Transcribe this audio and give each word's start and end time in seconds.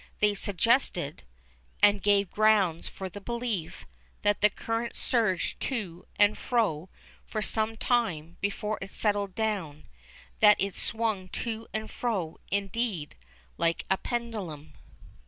They 0.19 0.33
suggested, 0.33 1.25
and 1.83 2.01
gave 2.01 2.31
grounds 2.31 2.87
for 2.89 3.07
the 3.07 3.21
belief, 3.21 3.85
that 4.23 4.41
the 4.41 4.49
current 4.49 4.95
surged 4.95 5.59
to 5.59 6.07
and 6.15 6.35
fro 6.39 6.89
for 7.23 7.43
some 7.43 7.77
time 7.77 8.37
before 8.41 8.79
it 8.81 8.89
settled 8.89 9.35
down; 9.35 9.83
that 10.39 10.59
it 10.59 10.73
swung 10.73 11.27
to 11.45 11.67
and 11.71 11.87
fro, 11.91 12.39
indeed, 12.49 13.15
like 13.59 13.85
a 13.91 13.97
pendulum. 13.97 14.73